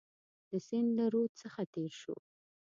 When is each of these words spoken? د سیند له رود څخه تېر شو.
د 0.49 0.51
سیند 0.67 0.89
له 0.97 1.05
رود 1.13 1.31
څخه 1.41 1.61
تېر 1.73 1.91
شو. 2.01 2.15